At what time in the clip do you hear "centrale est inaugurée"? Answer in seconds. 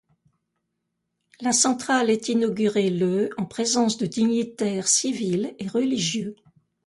1.51-2.89